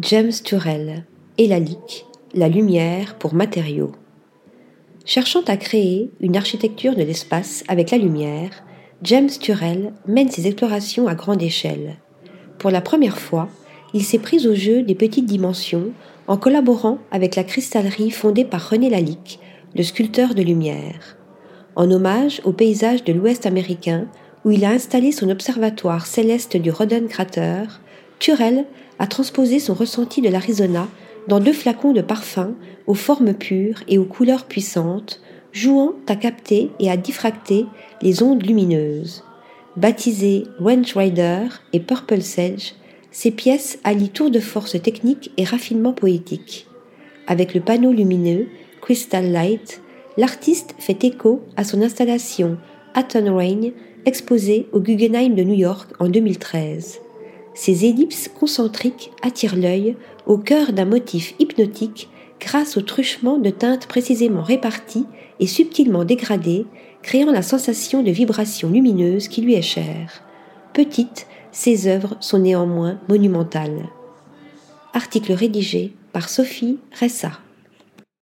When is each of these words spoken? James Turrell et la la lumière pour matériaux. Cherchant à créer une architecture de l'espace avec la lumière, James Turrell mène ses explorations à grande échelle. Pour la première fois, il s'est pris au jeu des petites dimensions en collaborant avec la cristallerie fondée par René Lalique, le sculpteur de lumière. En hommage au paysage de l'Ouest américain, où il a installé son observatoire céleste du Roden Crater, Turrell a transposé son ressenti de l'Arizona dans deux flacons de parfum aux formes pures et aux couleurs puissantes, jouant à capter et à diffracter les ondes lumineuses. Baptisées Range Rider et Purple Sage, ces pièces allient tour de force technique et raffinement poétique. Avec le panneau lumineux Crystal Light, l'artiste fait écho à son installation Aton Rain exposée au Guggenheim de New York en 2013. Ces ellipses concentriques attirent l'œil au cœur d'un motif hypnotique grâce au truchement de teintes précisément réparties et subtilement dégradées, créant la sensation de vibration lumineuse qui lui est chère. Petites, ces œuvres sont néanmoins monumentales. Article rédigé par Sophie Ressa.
James 0.00 0.32
Turrell 0.42 1.04
et 1.38 1.46
la 1.46 1.60
la 2.34 2.48
lumière 2.48 3.14
pour 3.16 3.32
matériaux. 3.32 3.92
Cherchant 5.04 5.42
à 5.46 5.56
créer 5.56 6.10
une 6.18 6.36
architecture 6.36 6.96
de 6.96 7.02
l'espace 7.04 7.62
avec 7.68 7.92
la 7.92 7.98
lumière, 7.98 8.50
James 9.02 9.30
Turrell 9.30 9.92
mène 10.08 10.30
ses 10.30 10.48
explorations 10.48 11.06
à 11.06 11.14
grande 11.14 11.42
échelle. 11.42 11.98
Pour 12.58 12.72
la 12.72 12.80
première 12.80 13.18
fois, 13.18 13.48
il 13.92 14.02
s'est 14.02 14.18
pris 14.18 14.48
au 14.48 14.54
jeu 14.56 14.82
des 14.82 14.96
petites 14.96 15.26
dimensions 15.26 15.92
en 16.26 16.38
collaborant 16.38 16.98
avec 17.12 17.36
la 17.36 17.44
cristallerie 17.44 18.10
fondée 18.10 18.44
par 18.44 18.70
René 18.70 18.90
Lalique, 18.90 19.38
le 19.76 19.84
sculpteur 19.84 20.34
de 20.34 20.42
lumière. 20.42 21.16
En 21.76 21.88
hommage 21.88 22.40
au 22.42 22.52
paysage 22.52 23.04
de 23.04 23.12
l'Ouest 23.12 23.46
américain, 23.46 24.08
où 24.44 24.50
il 24.50 24.64
a 24.64 24.70
installé 24.70 25.12
son 25.12 25.30
observatoire 25.30 26.06
céleste 26.06 26.56
du 26.56 26.72
Roden 26.72 27.06
Crater, 27.06 27.62
Turrell 28.18 28.64
a 28.98 29.06
transposé 29.06 29.58
son 29.58 29.74
ressenti 29.74 30.20
de 30.20 30.28
l'Arizona 30.28 30.88
dans 31.28 31.40
deux 31.40 31.52
flacons 31.52 31.92
de 31.92 32.02
parfum 32.02 32.54
aux 32.86 32.94
formes 32.94 33.34
pures 33.34 33.82
et 33.88 33.98
aux 33.98 34.04
couleurs 34.04 34.44
puissantes, 34.44 35.20
jouant 35.52 35.94
à 36.08 36.16
capter 36.16 36.70
et 36.80 36.90
à 36.90 36.96
diffracter 36.96 37.66
les 38.02 38.22
ondes 38.22 38.44
lumineuses. 38.44 39.24
Baptisées 39.76 40.44
Range 40.60 40.94
Rider 40.94 41.46
et 41.72 41.80
Purple 41.80 42.22
Sage, 42.22 42.74
ces 43.10 43.30
pièces 43.30 43.78
allient 43.84 44.10
tour 44.10 44.30
de 44.30 44.40
force 44.40 44.80
technique 44.82 45.30
et 45.36 45.44
raffinement 45.44 45.92
poétique. 45.92 46.66
Avec 47.26 47.54
le 47.54 47.60
panneau 47.60 47.92
lumineux 47.92 48.48
Crystal 48.82 49.30
Light, 49.30 49.80
l'artiste 50.16 50.74
fait 50.78 51.02
écho 51.04 51.42
à 51.56 51.64
son 51.64 51.80
installation 51.80 52.58
Aton 52.94 53.34
Rain 53.34 53.70
exposée 54.04 54.68
au 54.72 54.80
Guggenheim 54.80 55.34
de 55.34 55.42
New 55.42 55.54
York 55.54 55.90
en 55.98 56.08
2013. 56.08 57.00
Ces 57.54 57.86
ellipses 57.86 58.28
concentriques 58.28 59.12
attirent 59.22 59.56
l'œil 59.56 59.96
au 60.26 60.38
cœur 60.38 60.72
d'un 60.72 60.84
motif 60.84 61.34
hypnotique 61.38 62.08
grâce 62.40 62.76
au 62.76 62.82
truchement 62.82 63.38
de 63.38 63.50
teintes 63.50 63.86
précisément 63.86 64.42
réparties 64.42 65.06
et 65.40 65.46
subtilement 65.46 66.04
dégradées, 66.04 66.66
créant 67.02 67.30
la 67.30 67.42
sensation 67.42 68.02
de 68.02 68.10
vibration 68.10 68.70
lumineuse 68.70 69.28
qui 69.28 69.40
lui 69.40 69.54
est 69.54 69.62
chère. 69.62 70.22
Petites, 70.72 71.26
ces 71.52 71.86
œuvres 71.86 72.16
sont 72.20 72.38
néanmoins 72.38 72.98
monumentales. 73.08 73.88
Article 74.92 75.32
rédigé 75.32 75.92
par 76.12 76.28
Sophie 76.28 76.78
Ressa. 77.00 77.43